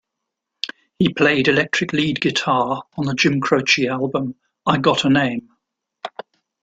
[0.97, 4.33] He played electric lead guitar on the Jim Croce album,
[4.65, 5.47] "I Got a Name".